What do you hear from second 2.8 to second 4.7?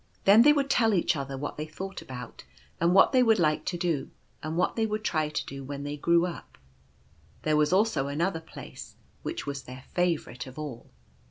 what they would like to do, and